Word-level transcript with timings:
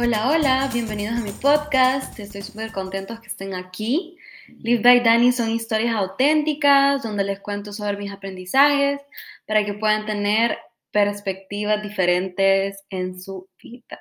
Hola, 0.00 0.30
hola, 0.30 0.70
bienvenidos 0.72 1.16
a 1.16 1.20
mi 1.22 1.32
podcast. 1.32 2.16
Estoy 2.20 2.42
súper 2.42 2.70
contentos 2.70 3.18
que 3.18 3.26
estén 3.26 3.52
aquí. 3.52 4.16
Live 4.60 4.80
by 4.80 5.02
Dani 5.02 5.32
son 5.32 5.50
historias 5.50 5.92
auténticas 5.92 7.02
donde 7.02 7.24
les 7.24 7.40
cuento 7.40 7.72
sobre 7.72 7.96
mis 7.96 8.12
aprendizajes 8.12 9.00
para 9.44 9.64
que 9.64 9.74
puedan 9.74 10.06
tener 10.06 10.56
perspectivas 10.92 11.82
diferentes 11.82 12.84
en 12.90 13.20
su 13.20 13.48
vida. 13.60 13.98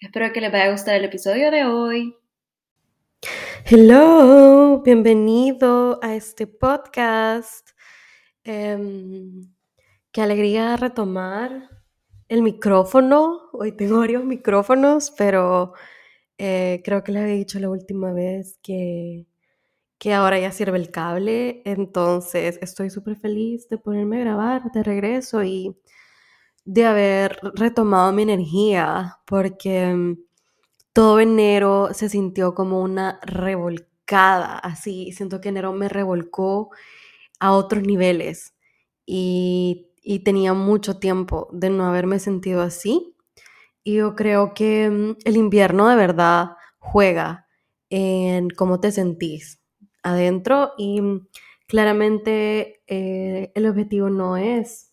Espero 0.00 0.34
que 0.34 0.42
les 0.42 0.52
vaya 0.52 0.66
a 0.66 0.72
gustar 0.72 0.96
el 0.96 1.06
episodio 1.06 1.50
de 1.50 1.64
hoy. 1.64 2.14
Hello, 3.64 4.82
bienvenido 4.82 5.98
a 6.02 6.14
este 6.14 6.46
podcast. 6.46 7.70
Em, 8.44 9.50
qué 10.12 10.20
alegría 10.20 10.76
retomar 10.76 11.79
el 12.30 12.42
micrófono. 12.42 13.50
Hoy 13.52 13.72
tengo 13.72 13.98
varios 13.98 14.24
micrófonos, 14.24 15.12
pero 15.18 15.74
eh, 16.38 16.80
creo 16.84 17.02
que 17.04 17.12
les 17.12 17.22
había 17.22 17.34
dicho 17.34 17.58
la 17.58 17.68
última 17.68 18.12
vez 18.12 18.58
que, 18.62 19.26
que 19.98 20.14
ahora 20.14 20.38
ya 20.38 20.52
sirve 20.52 20.78
el 20.78 20.92
cable. 20.92 21.62
Entonces 21.66 22.58
estoy 22.62 22.90
súper 22.90 23.16
feliz 23.16 23.68
de 23.68 23.78
ponerme 23.78 24.18
a 24.18 24.20
grabar 24.20 24.72
de 24.72 24.82
regreso 24.84 25.42
y 25.42 25.76
de 26.64 26.86
haber 26.86 27.40
retomado 27.54 28.12
mi 28.12 28.22
energía, 28.22 29.18
porque 29.26 29.86
mm, 29.92 30.18
todo 30.92 31.20
enero 31.20 31.90
se 31.94 32.08
sintió 32.08 32.54
como 32.54 32.80
una 32.80 33.20
revolcada, 33.24 34.58
así, 34.58 35.12
siento 35.12 35.40
que 35.40 35.48
enero 35.50 35.72
me 35.72 35.88
revolcó 35.88 36.70
a 37.40 37.52
otros 37.52 37.82
niveles 37.82 38.54
y, 39.06 39.89
tenía 40.20 40.54
mucho 40.54 40.98
tiempo 40.98 41.48
de 41.52 41.70
no 41.70 41.84
haberme 41.86 42.18
sentido 42.18 42.62
así. 42.62 43.14
Y 43.84 43.96
yo 43.96 44.16
creo 44.16 44.54
que 44.54 44.90
mm, 44.90 45.16
el 45.24 45.36
invierno 45.36 45.88
de 45.88 45.96
verdad 45.96 46.50
juega 46.78 47.46
en 47.90 48.50
cómo 48.50 48.80
te 48.80 48.92
sentís 48.92 49.60
adentro 50.02 50.72
y 50.78 51.00
mm, 51.00 51.28
claramente 51.68 52.82
eh, 52.88 53.52
el 53.54 53.66
objetivo 53.66 54.10
no 54.10 54.36
es 54.36 54.92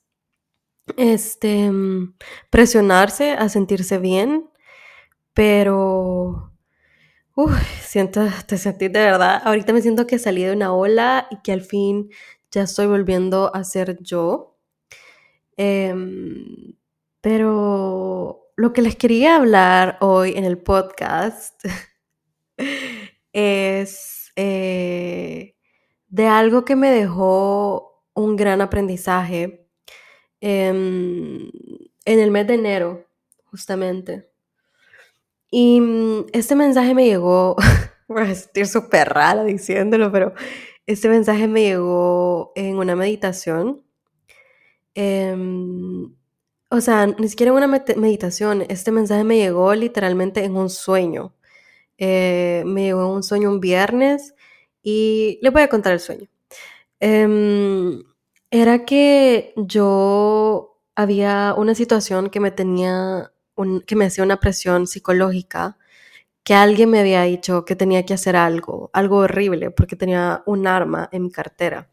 este, 0.98 1.72
presionarse 2.50 3.32
a 3.32 3.50
sentirse 3.50 3.98
bien, 3.98 4.50
pero, 5.34 6.54
te 8.48 8.58
sentí 8.58 8.88
de 8.90 9.00
verdad. 9.00 9.42
Ahorita 9.46 9.74
me 9.74 9.82
siento 9.82 10.08
que 10.08 10.20
salí 10.20 10.44
de 10.44 10.54
una 10.54 10.74
ola 10.74 11.28
y 11.32 11.42
que 11.42 11.52
al 11.54 11.62
fin 11.62 12.10
ya 12.52 12.64
estoy 12.64 12.88
volviendo 12.88 13.54
a 13.56 13.64
ser 13.64 13.98
yo. 14.02 14.57
Em, 15.58 16.78
pero 17.22 18.52
lo 18.56 18.74
que 18.74 18.82
les 18.82 18.96
quería 18.96 19.36
hablar 19.36 19.98
hoy 20.02 20.34
en 20.36 20.46
el 20.46 20.60
podcast 20.60 21.64
es 23.34 24.32
eh, 24.36 25.56
de 26.08 26.28
algo 26.28 26.64
que 26.64 26.76
me 26.76 26.92
dejó 26.92 28.04
un 28.14 28.36
gran 28.36 28.62
aprendizaje 28.62 29.68
em, 30.42 31.50
en 32.06 32.20
el 32.20 32.32
mes 32.32 32.48
de 32.48 32.54
enero, 32.54 33.08
justamente. 33.46 34.32
Y 35.50 35.82
mm, 35.82 36.26
este 36.34 36.56
mensaje 36.56 36.94
me 36.94 37.06
llegó, 37.06 37.56
voy 38.08 38.24
a 38.24 38.36
sentir 38.36 38.68
súper 38.68 39.10
rara 39.10 39.44
diciéndolo, 39.44 40.12
pero 40.12 40.34
este 40.86 41.10
mensaje 41.10 41.48
me 41.48 41.64
llegó 41.64 42.54
en 42.56 42.78
una 42.78 42.96
meditación. 42.96 43.87
Em, 45.00 46.16
o 46.72 46.82
sea, 46.82 47.06
ni 47.06 47.30
siquiera 47.30 47.54
una 47.54 47.68
meditación, 47.68 48.66
este 48.70 48.92
mensaje 48.92 49.24
me 49.24 49.38
llegó 49.38 49.76
literalmente 49.76 50.44
en 50.44 50.56
un 50.58 50.70
sueño. 50.72 51.36
Eh, 52.00 52.64
me 52.66 52.86
llegó 52.86 53.14
un 53.14 53.24
sueño 53.24 53.52
un 53.52 53.60
viernes 53.62 54.36
y 54.84 55.40
les 55.44 55.54
voy 55.54 55.64
a 55.64 55.70
contar 55.70 55.94
el 55.94 56.00
sueño. 56.02 56.28
Em, 57.00 58.04
era 58.52 58.86
que 58.86 59.54
yo 59.58 60.80
había 60.96 61.54
una 61.58 61.76
situación 61.76 62.30
que 62.32 62.40
me 62.40 62.52
tenía 62.52 63.34
que 63.88 63.96
me 63.96 64.06
hacía 64.06 64.24
una 64.24 64.40
presión 64.40 64.88
psicológica, 64.88 65.78
que 66.44 66.56
alguien 66.56 66.92
me 66.92 67.00
había 67.02 67.24
dicho 67.24 67.66
que 67.66 67.76
tenía 67.76 68.06
que 68.06 68.14
hacer 68.16 68.36
algo, 68.38 68.92
algo 68.94 69.18
horrible, 69.20 69.72
porque 69.72 69.96
tenía 69.98 70.44
un 70.48 70.68
arma 70.68 71.10
en 71.14 71.24
mi 71.24 71.32
cartera. 71.32 71.90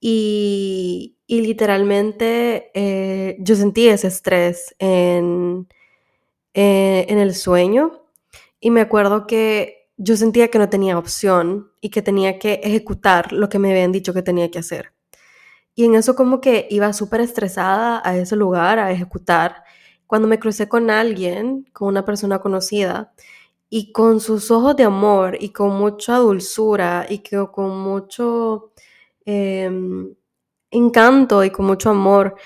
Y, 0.00 1.10
literalmente 1.26 2.70
eh, 2.74 3.36
yo 3.40 3.56
sentí 3.56 3.88
ese 3.88 4.06
estrés 4.08 4.74
en, 4.78 5.66
eh, 6.54 7.06
en 7.08 7.18
el 7.18 7.34
sueño 7.34 8.04
y 8.60 8.70
me 8.70 8.80
acuerdo 8.82 9.26
que 9.26 9.88
yo 9.96 10.16
sentía 10.16 10.48
que 10.48 10.58
no 10.58 10.68
tenía 10.68 10.98
opción 10.98 11.72
y 11.80 11.90
que 11.90 12.02
tenía 12.02 12.38
que 12.38 12.60
ejecutar 12.62 13.32
lo 13.32 13.48
que 13.48 13.58
me 13.58 13.70
habían 13.70 13.92
dicho 13.92 14.14
que 14.14 14.22
tenía 14.22 14.50
que 14.50 14.60
hacer. 14.60 14.92
Y 15.74 15.84
en 15.84 15.94
eso 15.94 16.14
como 16.14 16.40
que 16.40 16.66
iba 16.70 16.92
súper 16.92 17.20
estresada 17.20 18.00
a 18.04 18.16
ese 18.16 18.36
lugar 18.36 18.78
a 18.78 18.92
ejecutar 18.92 19.64
cuando 20.06 20.28
me 20.28 20.38
crucé 20.38 20.68
con 20.68 20.90
alguien, 20.90 21.64
con 21.72 21.88
una 21.88 22.04
persona 22.04 22.38
conocida, 22.40 23.12
y 23.70 23.90
con 23.92 24.20
sus 24.20 24.50
ojos 24.52 24.76
de 24.76 24.84
amor 24.84 25.36
y 25.40 25.50
con 25.50 25.76
mucha 25.76 26.18
dulzura 26.18 27.06
y 27.08 27.18
que, 27.18 27.44
con 27.52 27.76
mucho 27.80 28.72
em, 29.24 30.14
encanto 30.70 31.44
y 31.44 31.50
con 31.50 31.66
mucho 31.66 31.90
amor, 31.90 32.36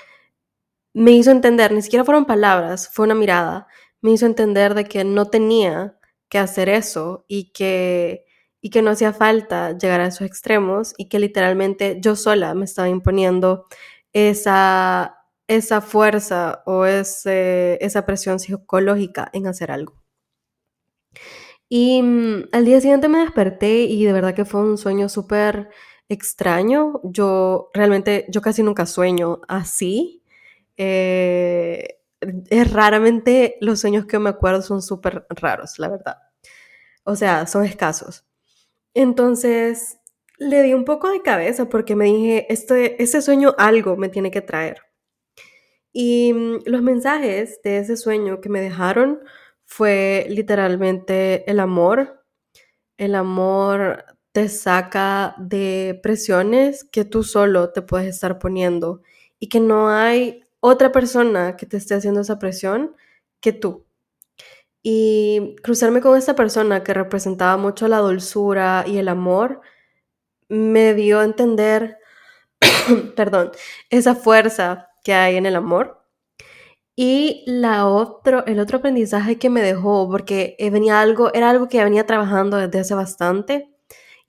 me 0.93 1.11
hizo 1.11 1.31
entender, 1.31 1.71
ni 1.73 1.81
siquiera 1.81 2.05
fueron 2.05 2.25
palabras, 2.25 2.89
fue 2.93 3.05
una 3.05 3.15
mirada, 3.15 3.67
me 4.01 4.11
hizo 4.11 4.25
entender 4.25 4.73
de 4.73 4.85
que 4.85 5.03
no 5.03 5.25
tenía 5.25 5.97
que 6.29 6.39
hacer 6.39 6.69
eso 6.69 7.25
y 7.27 7.51
que, 7.51 8.25
y 8.61 8.69
que 8.69 8.81
no 8.81 8.91
hacía 8.91 9.13
falta 9.13 9.77
llegar 9.77 10.01
a 10.01 10.07
esos 10.07 10.27
extremos 10.27 10.93
y 10.97 11.09
que 11.09 11.19
literalmente 11.19 11.97
yo 12.01 12.15
sola 12.15 12.53
me 12.55 12.65
estaba 12.65 12.89
imponiendo 12.89 13.67
esa 14.13 15.19
esa 15.49 15.81
fuerza 15.81 16.61
o 16.67 16.85
ese, 16.85 17.79
esa 17.81 18.05
presión 18.05 18.39
psicológica 18.39 19.29
en 19.33 19.47
hacer 19.47 19.71
algo. 19.71 19.95
Y 21.67 22.01
mm, 22.03 22.49
al 22.51 22.65
día 22.65 22.79
siguiente 22.81 23.09
me 23.09 23.19
desperté 23.19 23.81
y 23.81 24.05
de 24.05 24.13
verdad 24.13 24.35
que 24.35 24.45
fue 24.45 24.61
un 24.61 24.77
sueño 24.77 25.09
súper 25.09 25.69
extraño. 26.09 26.99
Yo 27.03 27.69
realmente, 27.73 28.25
yo 28.29 28.41
casi 28.41 28.63
nunca 28.63 28.85
sueño 28.85 29.41
así. 29.47 30.23
Eh, 30.77 31.99
es 32.49 32.73
raramente 32.73 33.57
los 33.61 33.79
sueños 33.79 34.05
que 34.05 34.19
me 34.19 34.29
acuerdo 34.29 34.61
son 34.61 34.81
súper 34.81 35.25
raros, 35.29 35.79
la 35.79 35.89
verdad. 35.89 36.17
O 37.03 37.15
sea, 37.15 37.47
son 37.47 37.65
escasos. 37.65 38.25
Entonces, 38.93 39.99
le 40.37 40.63
di 40.63 40.73
un 40.73 40.85
poco 40.85 41.09
de 41.09 41.21
cabeza 41.21 41.69
porque 41.69 41.95
me 41.95 42.05
dije, 42.05 42.51
este, 42.51 43.01
ese 43.01 43.21
sueño 43.21 43.55
algo 43.57 43.97
me 43.97 44.09
tiene 44.09 44.31
que 44.31 44.41
traer. 44.41 44.81
Y 45.93 46.33
mm, 46.33 46.59
los 46.65 46.81
mensajes 46.81 47.61
de 47.63 47.79
ese 47.79 47.97
sueño 47.97 48.41
que 48.41 48.49
me 48.49 48.61
dejaron 48.61 49.21
fue 49.65 50.25
literalmente 50.29 51.49
el 51.49 51.59
amor. 51.59 52.25
El 52.97 53.15
amor 53.15 54.03
saca 54.47 55.35
de 55.37 55.99
presiones 56.01 56.85
que 56.85 57.03
tú 57.03 57.23
solo 57.23 57.71
te 57.71 57.81
puedes 57.81 58.07
estar 58.07 58.39
poniendo 58.39 59.01
y 59.39 59.49
que 59.49 59.59
no 59.59 59.89
hay 59.89 60.43
otra 60.61 60.91
persona 60.91 61.57
que 61.57 61.65
te 61.65 61.77
esté 61.77 61.95
haciendo 61.95 62.21
esa 62.21 62.39
presión 62.39 62.95
que 63.41 63.53
tú. 63.53 63.85
Y 64.83 65.55
cruzarme 65.63 66.01
con 66.01 66.17
esta 66.17 66.35
persona 66.35 66.83
que 66.83 66.93
representaba 66.93 67.57
mucho 67.57 67.87
la 67.87 67.97
dulzura 67.99 68.85
y 68.87 68.97
el 68.97 69.09
amor 69.09 69.61
me 70.49 70.93
dio 70.93 71.19
a 71.19 71.25
entender, 71.25 71.97
perdón, 73.15 73.51
esa 73.89 74.15
fuerza 74.15 74.89
que 75.03 75.13
hay 75.13 75.37
en 75.37 75.45
el 75.45 75.55
amor. 75.55 75.99
Y 76.95 77.43
la 77.47 77.87
otro, 77.87 78.45
el 78.45 78.59
otro 78.59 78.79
aprendizaje 78.79 79.37
que 79.39 79.49
me 79.49 79.61
dejó, 79.61 80.09
porque 80.09 80.55
eh, 80.59 80.69
venía 80.69 80.99
algo, 81.01 81.33
era 81.33 81.49
algo 81.49 81.69
que 81.69 81.83
venía 81.83 82.05
trabajando 82.05 82.57
desde 82.57 82.79
hace 82.79 82.93
bastante, 82.95 83.69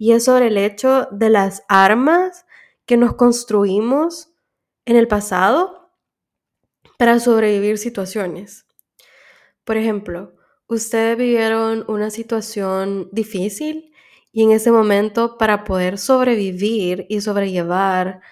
y 0.01 0.13
es 0.13 0.25
sobre 0.25 0.47
el 0.47 0.57
hecho 0.57 1.09
de 1.13 1.29
las 1.29 1.63
armas 1.69 2.47
que 2.87 2.97
nos 2.97 3.17
construimos 3.17 4.33
en 4.87 4.97
el 4.97 5.07
pasado 5.07 5.93
para 6.99 7.21
sobrevivir 7.21 7.77
situaciones. 7.77 8.65
Por 9.63 9.77
ejemplo, 9.77 10.33
ustedes 10.69 11.19
vivieron 11.19 11.85
una 11.87 12.09
situación 12.09 13.11
difícil 13.13 13.93
y 14.33 14.43
en 14.43 14.53
ese 14.53 14.73
momento 14.73 15.37
para 15.37 15.65
poder 15.65 15.99
sobrevivir 15.99 17.05
y 17.11 17.21
sobrellevar 17.21 18.23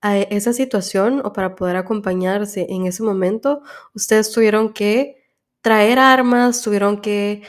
a 0.00 0.18
esa 0.18 0.52
situación 0.52 1.20
o 1.24 1.32
para 1.32 1.56
poder 1.56 1.74
acompañarse 1.74 2.68
en 2.70 2.86
ese 2.86 3.02
momento, 3.02 3.62
ustedes 3.92 4.30
tuvieron 4.30 4.72
que 4.72 5.26
traer 5.62 5.98
armas, 5.98 6.62
tuvieron 6.62 7.00
que 7.00 7.42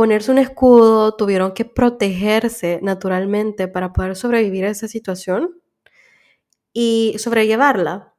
ponerse 0.00 0.32
un 0.32 0.38
escudo, 0.38 1.14
tuvieron 1.14 1.52
que 1.52 1.66
protegerse 1.66 2.80
naturalmente 2.82 3.68
para 3.68 3.92
poder 3.92 4.16
sobrevivir 4.16 4.64
a 4.64 4.70
esa 4.70 4.88
situación 4.88 5.60
y 6.72 7.16
sobrellevarla. 7.18 8.14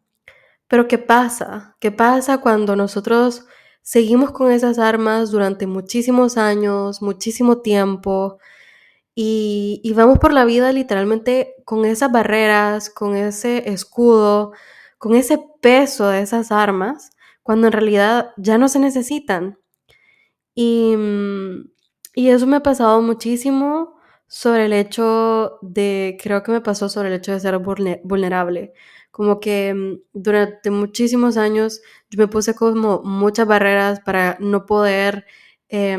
Pero 0.68 0.88
¿qué 0.88 1.00
pasa? 1.00 1.76
¿Qué 1.80 1.90
pasa 1.90 2.38
cuando 2.38 2.76
nosotros 2.76 3.48
seguimos 3.82 4.30
con 4.30 4.52
esas 4.52 4.78
armas 4.78 5.32
durante 5.32 5.66
muchísimos 5.66 6.38
años, 6.38 7.02
muchísimo 7.02 7.62
tiempo, 7.62 8.38
y, 9.16 9.82
y, 9.84 9.94
vamos 9.94 10.20
por 10.20 10.34
la 10.34 10.46
vida 10.46 10.72
literalmente 10.72 11.56
con 11.66 11.86
esas 11.86 12.12
barreras, 12.12 12.92
con 12.92 13.16
ese 13.16 13.72
escudo, 13.72 14.52
con 15.00 15.16
ese 15.16 15.44
peso 15.62 16.10
de 16.10 16.22
esas 16.22 16.52
armas, 16.52 17.10
cuando 17.42 17.66
en 17.66 17.74
realidad 17.74 18.34
ya 18.38 18.60
no 18.60 18.70
se 18.70 18.78
necesitan. 18.78 19.58
Y, 20.56 20.96
y 22.16 22.30
eso 22.30 22.48
me 22.48 22.58
ha 22.58 22.64
pasado 22.64 23.02
muchísimo 23.02 23.96
sobre 24.28 24.66
el 24.66 24.74
hecho 24.74 25.60
de, 25.62 26.18
creo 26.22 26.44
que 26.44 26.52
me 26.52 26.62
pasó 26.62 26.90
sobre 26.90 27.10
el 27.10 27.16
hecho 27.16 27.32
de 27.34 27.40
ser 27.40 27.58
vulnerable. 27.60 28.74
Como 29.12 29.40
que 29.40 29.74
mm, 29.74 30.00
durante 30.14 30.72
muchísimos 30.72 31.38
años 31.38 31.82
yo 32.10 32.18
me 32.20 32.28
puse 32.28 32.56
como 32.56 33.02
muchas 33.04 33.48
barreras 33.48 34.00
para 34.02 34.38
no 34.40 34.66
poder 34.66 35.26
eh, 35.70 35.98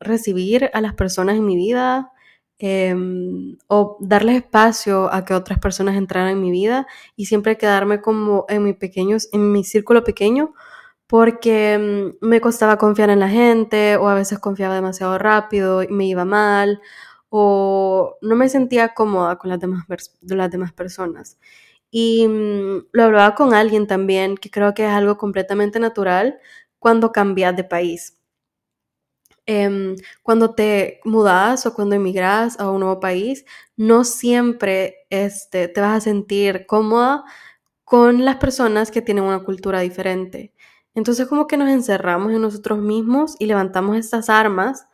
recibir 0.00 0.70
a 0.74 0.80
las 0.80 0.94
personas 0.94 1.36
en 1.36 1.46
mi 1.46 1.56
vida 1.56 2.12
eh, 2.58 2.94
o 3.68 3.98
darles 4.00 4.36
espacio 4.36 5.12
a 5.12 5.24
que 5.24 5.34
otras 5.34 5.58
personas 5.58 5.96
entraran 5.96 6.30
en 6.32 6.40
mi 6.40 6.50
vida 6.50 6.86
y 7.16 7.26
siempre 7.26 7.58
quedarme 7.58 8.00
como 8.00 8.46
en 8.48 8.64
mi 8.64 8.72
pequeños, 8.72 9.28
en 9.32 9.52
mi 9.52 9.64
círculo 9.64 10.04
pequeño 10.04 10.54
porque 11.06 11.78
mm, 12.20 12.26
me 12.26 12.40
costaba 12.40 12.78
confiar 12.78 13.10
en 13.10 13.20
la 13.20 13.28
gente 13.28 13.96
o 13.96 14.08
a 14.08 14.14
veces 14.14 14.38
confiaba 14.38 14.74
demasiado 14.74 15.18
rápido 15.18 15.82
y 15.82 15.88
me 15.88 16.06
iba 16.06 16.24
mal 16.24 16.80
o 17.28 18.16
no 18.22 18.36
me 18.36 18.48
sentía 18.48 18.94
cómoda 18.94 19.36
con 19.38 19.50
las 19.50 19.60
demás, 19.60 19.84
las 20.22 20.50
demás 20.50 20.72
personas. 20.72 21.38
Y 21.90 22.26
mm, 22.28 22.88
lo 22.92 23.04
hablaba 23.04 23.34
con 23.34 23.54
alguien 23.54 23.86
también, 23.86 24.36
que 24.36 24.50
creo 24.50 24.74
que 24.74 24.84
es 24.86 24.92
algo 24.92 25.18
completamente 25.18 25.80
natural 25.80 26.38
cuando 26.78 27.12
cambias 27.12 27.56
de 27.56 27.64
país. 27.64 28.18
Em, 29.48 29.94
cuando 30.22 30.54
te 30.54 31.00
mudas 31.04 31.66
o 31.66 31.74
cuando 31.74 31.94
emigras 31.94 32.58
a 32.58 32.68
un 32.70 32.80
nuevo 32.80 32.98
país, 33.00 33.44
no 33.76 34.02
siempre 34.04 35.06
este, 35.10 35.68
te 35.68 35.80
vas 35.80 35.96
a 35.98 36.00
sentir 36.00 36.66
cómoda 36.66 37.24
con 37.84 38.24
las 38.24 38.36
personas 38.36 38.90
que 38.90 39.02
tienen 39.02 39.24
una 39.24 39.44
cultura 39.44 39.80
diferente. 39.80 40.54
Entonces 40.96 41.28
como 41.28 41.46
que 41.46 41.58
nos 41.58 41.68
encerramos 41.68 42.32
en 42.32 42.40
nosotros 42.40 42.78
mismos 42.78 43.36
y 43.38 43.46
levantamos 43.46 43.96
estas 43.98 44.30
armas 44.30 44.86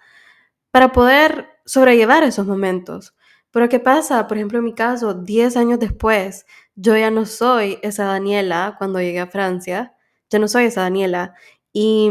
para 0.72 0.93
poder 0.93 1.49
sobrellevar 1.64 2.25
esos 2.25 2.44
momentos. 2.44 3.14
Pero 3.52 3.69
¿qué 3.69 3.78
pasa? 3.78 4.26
Por 4.26 4.37
ejemplo, 4.37 4.58
en 4.58 4.64
mi 4.64 4.75
caso, 4.75 5.14
10 5.14 5.56
años 5.56 5.78
después, 5.78 6.44
yo 6.75 6.96
ya 6.96 7.10
no 7.10 7.25
soy 7.25 7.78
esa 7.82 8.04
Daniela 8.04 8.75
cuando 8.78 9.00
llegué 9.00 9.20
a 9.20 9.28
Francia, 9.28 9.94
ya 10.28 10.38
no 10.40 10.49
soy 10.49 10.64
esa 10.64 10.82
Daniela. 10.82 11.34
Y, 11.72 12.10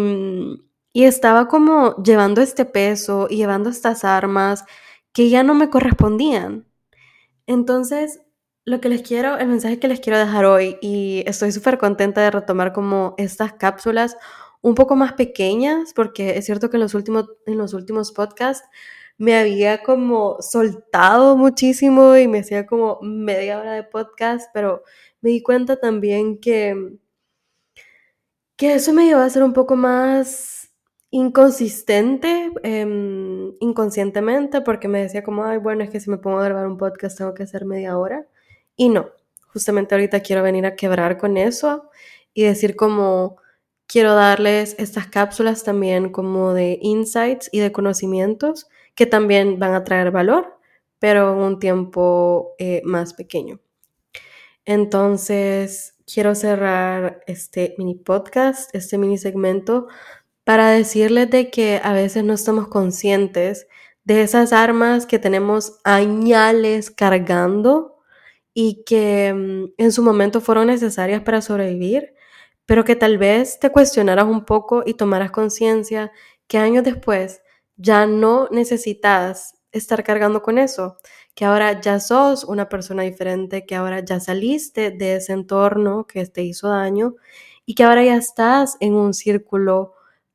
y 0.94 1.04
estaba 1.04 1.50
como 1.50 2.02
llevando 2.02 2.42
este 2.42 2.64
peso 2.64 3.28
y 3.30 3.38
llevando 3.38 3.70
estas 3.70 4.06
armas 4.06 4.64
que 5.12 5.30
ya 5.30 5.44
no 5.44 5.54
me 5.54 5.70
correspondían. 5.70 6.66
Entonces, 7.46 8.22
lo 8.66 8.82
que 8.82 8.90
les 8.90 9.02
quiero, 9.02 9.38
el 9.38 9.48
mensaje 9.48 9.80
que 9.80 9.88
les 9.88 10.00
quiero 10.00 10.20
dejar 10.20 10.46
hoy, 10.46 10.78
y 10.82 11.24
estoy 11.28 11.52
súper 11.52 11.78
contenta 11.78 12.22
de 12.22 12.32
retomar 12.32 12.74
como 12.74 13.16
estas 13.18 13.54
cápsulas 13.54 14.18
un 14.62 14.76
poco 14.76 14.96
más 14.96 15.14
pequeñas, 15.14 15.94
porque 15.94 16.38
es 16.38 16.46
cierto 16.46 16.70
que 16.70 16.78
en 16.78 16.82
los 16.82 16.94
últimos, 16.94 17.30
en 17.46 17.58
los 17.58 17.74
últimos 17.74 18.12
podcasts 18.12 18.68
me 19.18 19.36
había 19.36 19.84
como 19.84 20.38
soltado 20.42 21.38
muchísimo 21.38 22.16
y 22.18 22.28
me 22.28 22.40
hacía 22.40 22.66
como 22.66 23.00
media 23.02 23.60
hora 23.60 23.74
de 23.74 23.84
podcast, 23.84 24.50
pero 24.54 24.84
me 25.22 25.32
di 25.32 25.42
cuenta 25.44 25.78
también 25.80 26.40
que, 26.40 26.98
que 28.58 28.76
eso 28.76 28.94
me 28.94 29.06
llevó 29.06 29.22
a 29.22 29.30
ser 29.30 29.44
un 29.44 29.54
poco 29.54 29.76
más 29.76 30.72
inconsistente 31.12 32.52
em, 32.64 33.54
inconscientemente 33.60 34.62
porque 34.62 34.88
me 34.88 35.02
decía 35.02 35.24
como, 35.24 35.44
ay, 35.46 35.58
bueno, 35.58 35.84
es 35.84 35.90
que 35.90 36.00
si 36.00 36.10
me 36.10 36.18
pongo 36.18 36.40
a 36.40 36.46
grabar 36.46 36.68
un 36.68 36.78
podcast 36.78 37.18
tengo 37.18 37.34
que 37.34 37.44
hacer 37.44 37.66
media 37.66 37.98
hora. 37.98 38.26
Y 38.82 38.90
no, 38.90 39.12
justamente 39.54 39.94
ahorita 39.94 40.22
quiero 40.22 40.42
venir 40.42 40.66
a 40.66 40.76
quebrar 40.76 41.20
con 41.20 41.38
eso 41.38 41.92
y 42.34 42.46
decir 42.46 42.76
como, 42.76 43.38
quiero 43.86 44.16
darles 44.16 44.76
estas 44.80 45.06
cápsulas 45.06 45.64
también 45.64 46.12
como 46.12 46.56
de 46.56 46.80
insights 46.82 47.48
y 47.52 47.60
de 47.60 47.72
conocimientos 47.72 48.68
que 48.96 49.06
también 49.06 49.60
van 49.60 49.76
a 49.76 49.84
traer 49.84 50.10
valor, 50.10 50.58
pero 50.98 51.32
en 51.32 51.38
un 51.42 51.60
tiempo 51.60 52.56
eh, 52.58 52.82
más 52.84 53.14
pequeño. 53.14 53.60
Entonces, 54.66 55.94
quiero 56.12 56.34
cerrar 56.34 57.22
este 57.28 57.76
mini 57.78 57.94
podcast, 57.94 58.74
este 58.74 58.98
mini 58.98 59.20
segmento, 59.20 59.90
para 60.44 60.72
decirles 60.72 61.30
de 61.30 61.52
que 61.52 61.80
a 61.84 61.94
veces 61.94 62.24
no 62.24 62.34
estamos 62.34 62.68
conscientes 62.68 63.68
de 64.06 64.24
esas 64.24 64.52
armas 64.54 65.06
que 65.06 65.20
tenemos 65.20 65.80
añales 65.84 66.90
cargando 66.90 67.91
y 68.54 68.84
que 68.86 69.34
mm, 69.34 69.74
en 69.78 69.92
su 69.92 70.04
momento 70.04 70.42
fueron 70.42 70.68
necesarias 70.68 71.22
para 71.22 71.42
sobrevivir, 71.42 72.14
pero 72.66 72.84
que 72.86 72.96
tal 72.96 73.18
vez 73.18 73.60
te 73.60 73.72
cuestionaras 73.72 74.26
un 74.26 74.46
poco 74.46 74.84
y 74.86 74.94
tomaras 74.96 75.32
conciencia 75.32 76.12
que 76.48 76.58
años 76.58 76.84
después 76.84 77.42
ya 77.78 78.06
no 78.06 78.48
necesitas 78.52 79.56
estar 79.72 80.04
cargando 80.04 80.42
con 80.42 80.58
eso, 80.58 80.98
que 81.34 81.46
ahora 81.46 81.80
ya 81.82 82.00
sos 82.00 82.44
una 82.44 82.70
persona 82.70 83.04
diferente, 83.04 83.66
que 83.66 83.76
ahora 83.76 84.02
ya 84.02 84.20
saliste 84.20 84.92
de 84.92 85.16
ese 85.16 85.34
entorno 85.34 86.06
que 86.08 86.26
te 86.28 86.44
hizo 86.44 86.70
daño 86.70 87.16
y 87.66 87.76
que 87.76 87.84
ahora 87.84 88.04
ya 88.04 88.16
estás 88.18 88.78
en 88.82 88.96
un 88.96 89.14
círculo 89.14 89.94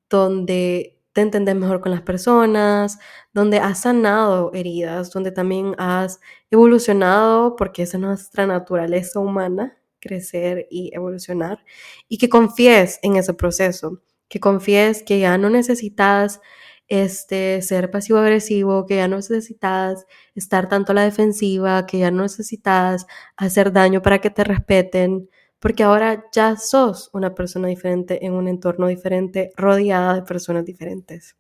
donde 0.09 0.96
te 1.17 1.23
entendés 1.23 1.57
mejor 1.57 1.81
con 1.81 1.93
las 1.93 2.03
personas, 2.03 2.99
donde 3.33 3.59
has 3.59 3.81
sanado 3.81 4.53
heridas, 4.53 5.11
donde 5.13 5.33
también 5.33 5.75
has 5.79 6.21
evolucionado, 6.51 7.57
porque 7.57 7.85
esa 7.85 7.97
es 7.97 8.03
nuestra 8.03 8.47
naturaleza 8.47 9.19
humana, 9.19 9.79
crecer 9.99 10.67
y 10.71 10.95
evolucionar, 10.95 11.65
y 12.07 12.19
que 12.19 12.29
confíes 12.29 12.99
en 13.03 13.17
ese 13.17 13.33
proceso, 13.33 14.03
que 14.29 14.41
confíes 14.41 15.03
que 15.03 15.19
ya 15.19 15.39
no 15.39 15.49
necesitas 15.49 16.43
este, 16.87 17.63
ser 17.63 17.91
pasivo-agresivo, 17.91 18.85
que 18.85 18.97
ya 18.97 19.09
no 19.09 19.17
necesitas 19.17 20.05
estar 20.35 20.69
tanto 20.69 20.93
a 20.93 20.97
la 20.97 21.05
defensiva, 21.05 21.87
que 21.87 21.99
ya 21.99 22.11
no 22.11 22.25
necesitas 22.25 23.07
hacer 23.39 23.73
daño 23.73 24.03
para 24.03 24.21
que 24.21 24.29
te 24.29 24.45
respeten, 24.45 25.31
porque 25.59 25.83
ahora 25.83 26.25
ya 26.33 26.57
sos 26.57 27.11
una 27.13 27.35
persona 27.35 27.69
diferente 27.69 28.25
en 28.25 28.33
un 28.35 28.49
entorno 28.49 28.87
diferente, 28.89 29.53
rodeada 29.57 30.15
de 30.15 30.23
personas 30.23 30.65
diferentes. 30.65 31.37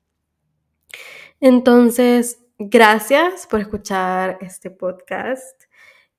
Entonces, 1.40 2.40
gracias 2.58 3.46
por 3.46 3.60
escuchar 3.60 4.38
este 4.40 4.70
podcast. 4.70 5.64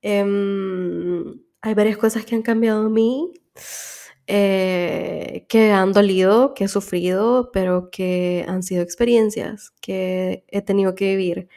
Em, 0.01 1.41
hay 1.61 1.73
varias 1.73 1.97
cosas 1.97 2.25
que 2.25 2.35
han 2.35 2.43
cambiado 2.43 2.85
en 2.87 2.93
mí. 2.93 3.33
Eh, 4.29 5.45
que 5.47 5.71
han 5.71 5.93
dolido, 5.93 6.53
que 6.53 6.65
he 6.65 6.67
sufrido, 6.67 7.49
pero 7.53 7.89
que 7.89 8.45
han 8.49 8.61
sido 8.61 8.83
experiencias 8.83 9.71
que 9.79 10.43
he 10.49 10.61
tenido 10.61 10.95
que 10.95 11.15
vivir 11.15 11.47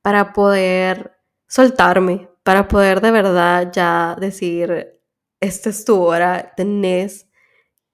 para 0.00 0.32
poder 0.32 1.12
soltarme, 1.48 2.28
para 2.44 2.68
poder 2.68 3.00
de 3.00 3.10
verdad 3.10 3.72
ya 3.72 4.16
decir, 4.20 4.99
esta 5.40 5.70
es 5.70 5.84
tu 5.84 6.00
hora, 6.00 6.52
tenés 6.56 7.28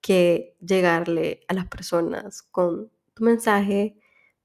que 0.01 0.57
llegarle 0.61 1.41
a 1.49 1.55
las 1.55 1.67
personas 1.67 2.43
con 2.43 2.91
tu 3.15 3.25
mensaje 3.25 3.99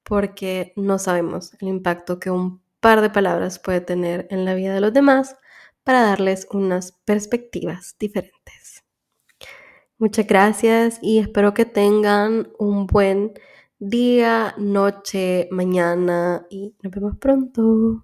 porque 0.03 0.73
no 0.75 0.97
sabemos 0.99 1.53
el 1.59 1.67
impacto 1.67 2.19
que 2.19 2.31
un 2.31 2.61
par 2.79 3.01
de 3.01 3.09
palabras 3.09 3.59
puede 3.59 3.81
tener 3.81 4.27
en 4.31 4.45
la 4.45 4.55
vida 4.55 4.73
de 4.73 4.81
los 4.81 4.93
demás 4.93 5.35
para 5.83 6.01
darles 6.01 6.47
unas 6.51 6.93
perspectivas 7.05 7.95
diferentes. 7.99 8.83
Muchas 9.97 10.25
gracias 10.25 10.99
y 11.01 11.19
espero 11.19 11.53
que 11.53 11.65
tengan 11.65 12.51
un 12.57 12.87
buen 12.87 13.33
día, 13.77 14.55
noche, 14.57 15.47
mañana 15.51 16.47
y 16.49 16.75
nos 16.81 16.91
vemos 16.91 17.17
pronto. 17.17 18.03